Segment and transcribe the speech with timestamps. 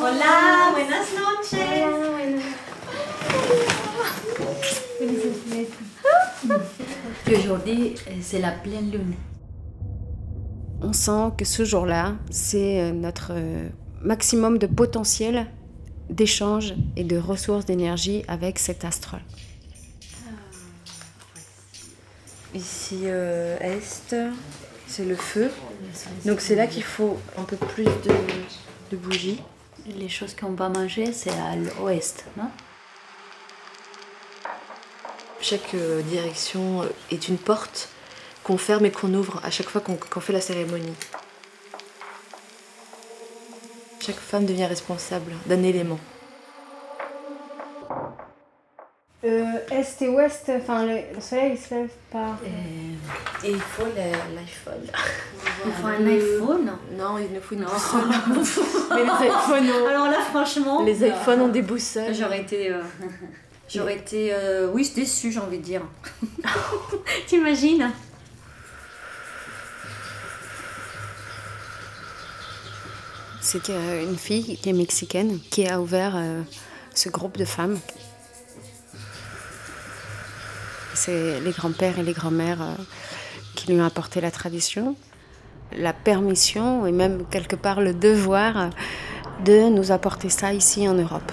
[0.00, 1.60] Hola, buenas noches.
[7.26, 9.14] Aujourd'hui, c'est la pleine lune.
[10.82, 13.68] On sent que ce jour-là, c'est euh, notre euh,
[14.02, 15.46] maximum de potentiel
[16.10, 19.16] d'échange et de ressources d'énergie avec cet astre.
[22.54, 24.14] Ici, euh, Est,
[24.86, 25.50] c'est le feu.
[26.24, 28.14] Donc c'est là qu'il faut un peu plus de,
[28.90, 29.42] de bougies.
[29.86, 32.50] Les choses qu'on va manger, c'est à l'ouest, non?
[35.40, 37.90] Chaque euh, direction euh, est une porte
[38.44, 40.94] qu'on ferme et qu'on ouvre à chaque fois qu'on fait la cérémonie.
[44.00, 45.98] Chaque femme devient responsable d'un élément.
[49.24, 52.38] Euh, est et ouest, enfin le, le soleil il se lève par.
[52.44, 52.93] Et
[53.44, 54.86] il faut l'iPhone.
[55.66, 57.64] Il faut un iPhone Non, il nous faut une
[58.34, 58.64] boussole.
[58.90, 62.14] Mais les iPhones ont, Alors là, franchement, les iPhones ont des boussoles.
[62.14, 62.70] j'aurais été.
[62.70, 62.82] euh,
[63.68, 65.80] J'aurais été, euh, oui, déçue, j'ai envie de dire.
[67.26, 67.90] T'imagines
[73.40, 76.42] C'est euh, une fille qui est mexicaine qui a ouvert euh,
[76.94, 77.78] ce groupe de femmes.
[80.94, 82.74] C'est les grands-pères et les grands-mères euh,
[83.54, 84.96] qui lui ont apporté la tradition,
[85.76, 88.70] la permission et même quelque part le devoir
[89.44, 91.32] de nous apporter ça ici en Europe.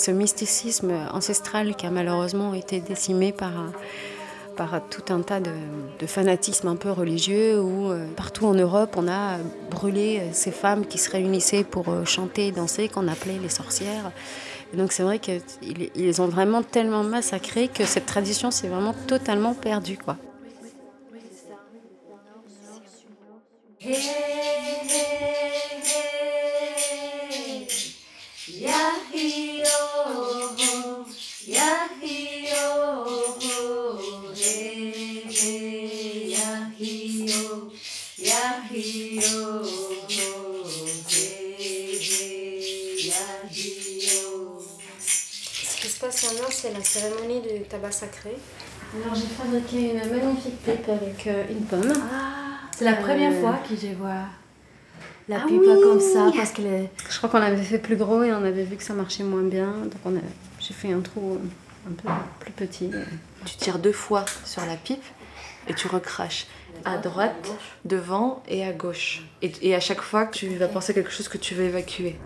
[0.00, 3.52] Ce mysticisme ancestral qui a malheureusement été décimé par,
[4.56, 5.52] par tout un tas de,
[5.98, 9.36] de fanatismes un peu religieux où euh, partout en Europe on a
[9.70, 14.10] brûlé ces femmes qui se réunissaient pour euh, chanter et danser qu'on appelait les sorcières.
[14.72, 15.42] Et donc c'est vrai qu'ils
[15.94, 19.98] ils ont vraiment tellement massacrées que cette tradition s'est vraiment totalement perdue.
[19.98, 20.16] Quoi.
[44.98, 48.36] Ce qui se passe maintenant, c'est la cérémonie du tabac sacré.
[49.02, 51.92] Alors j'ai fabriqué une magnifique pipe avec euh, une pomme.
[52.76, 54.24] C'est la première fois que je vois
[55.28, 57.96] la Ah pipe oui comme ça parce que les- Je crois qu'on avait fait plus
[57.96, 59.70] gros et on avait vu que ça marchait moins bien.
[59.84, 60.20] Donc on a-
[60.58, 61.38] j'ai fait un trou
[61.88, 62.08] un peu
[62.40, 62.90] plus petit.
[63.44, 65.04] Tu tires deux fois sur la pipe
[65.68, 66.46] et tu recraches
[66.84, 67.48] à droite,
[67.84, 69.22] devant et à gauche.
[69.42, 72.16] Et, et à chaque fois, tu vas penser à quelque chose que tu veux évacuer.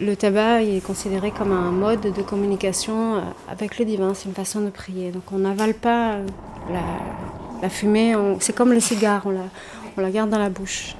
[0.00, 4.28] Le tabac il est considéré comme un mode de communication euh, avec le divin, c'est
[4.28, 5.12] une façon de prier.
[5.12, 6.26] Donc on n'avale pas euh,
[6.72, 6.82] la,
[7.62, 9.42] la fumée, on- c'est comme le cigare, on la,
[9.96, 10.96] on la garde dans la bouche.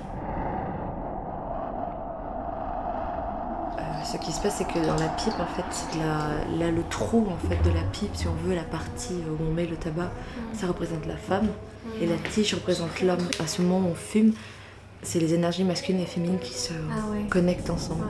[3.78, 6.66] Euh, ce qui se passe, c'est que dans la pipe, en fait, c'est de la,
[6.66, 9.52] là, le trou en fait, de la pipe, si on veut, la partie où on
[9.52, 10.10] met le tabac,
[10.52, 11.48] ça représente la femme.
[12.00, 13.18] Et la tige représente l'homme.
[13.42, 14.32] À ce moment où on fume,
[15.02, 17.26] c'est les énergies masculines et féminines qui se Ah ouais.
[17.28, 18.04] connectent ensemble.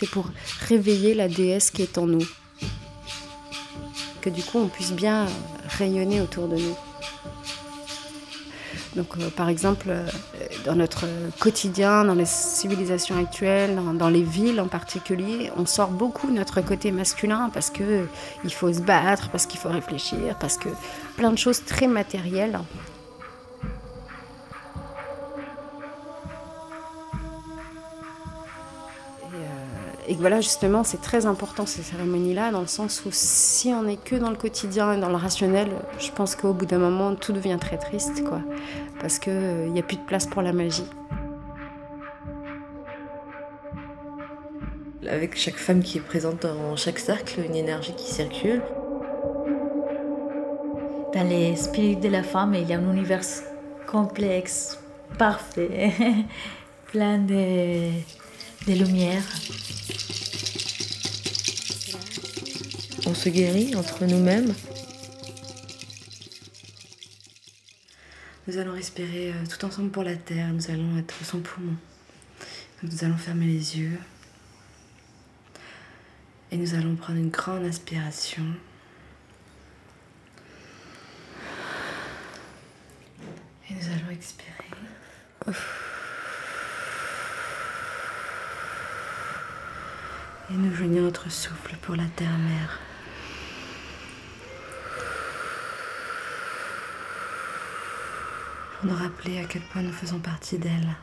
[0.00, 0.24] C'est pour
[0.66, 2.26] réveiller la déesse qui est en nous.
[4.22, 5.26] Que du coup on puisse bien
[5.68, 6.74] rayonner autour de nous.
[8.96, 10.08] Donc euh, par exemple, euh,
[10.64, 11.04] dans notre
[11.38, 16.62] quotidien, dans les civilisations actuelles, dans, dans les villes en particulier, on sort beaucoup notre
[16.62, 18.04] côté masculin parce que euh,
[18.42, 20.70] il faut se battre, parce qu'il faut réfléchir, parce que
[21.18, 22.58] plein de choses très matérielles.
[30.10, 33.84] Et que voilà, justement, c'est très important ces cérémonies-là, dans le sens où si on
[33.84, 35.68] n'est que dans le quotidien et dans le rationnel,
[36.00, 38.40] je pense qu'au bout d'un moment, tout devient très triste, quoi.
[39.00, 40.90] Parce qu'il n'y a plus de place pour la magie.
[45.08, 48.62] Avec chaque femme qui est présente dans chaque cercle, une énergie qui circule.
[51.14, 53.22] dans l'esprit de la femme, il y a un univers
[53.86, 54.76] complexe,
[55.18, 55.92] parfait,
[56.86, 57.92] plein de,
[58.66, 59.22] de lumière.
[63.10, 64.54] On se guérit entre nous-mêmes.
[68.46, 70.52] Nous allons respirer euh, tout ensemble pour la terre.
[70.52, 71.74] Nous allons être sans poumon.
[72.84, 73.98] Nous allons fermer les yeux.
[76.52, 78.44] Et nous allons prendre une grande inspiration.
[83.68, 84.52] Et nous allons expirer.
[90.48, 92.78] Et nous joignons notre souffle pour la terre-mère.
[98.84, 100.96] Nous rappeler à quel point nous faisons partie d'elle.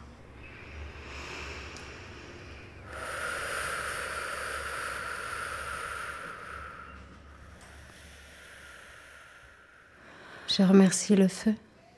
[10.47, 11.53] Je remercie le feu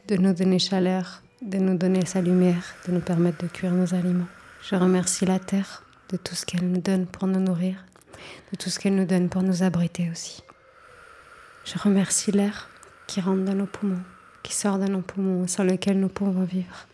[0.09, 3.93] de nous donner chaleur, de nous donner sa lumière, de nous permettre de cuire nos
[3.93, 4.27] aliments.
[4.61, 7.85] Je remercie la terre de tout ce qu'elle nous donne pour nous nourrir,
[8.51, 10.43] de tout ce qu'elle nous donne pour nous abriter aussi.
[11.63, 12.67] Je remercie l'air
[13.07, 14.03] qui rentre dans nos poumons,
[14.43, 16.85] qui sort de nos poumons, sur lequel nous pouvons vivre.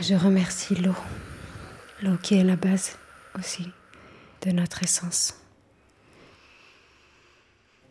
[0.00, 0.94] Je remercie l'eau,
[2.02, 2.96] l'eau qui est la base
[3.38, 3.68] aussi
[4.42, 5.34] de notre essence.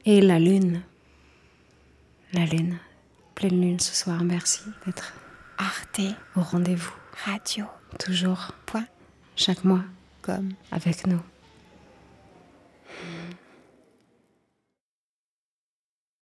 [0.06, 0.82] Et la lune,
[2.34, 2.78] la lune,
[3.36, 5.14] pleine lune ce soir, merci d'être
[5.58, 6.02] Arte
[6.36, 6.94] au rendez-vous,
[7.26, 7.66] Radio.
[8.00, 8.86] toujours, Point.
[9.36, 9.84] chaque mois,
[10.22, 10.52] Comme.
[10.72, 11.20] avec nous.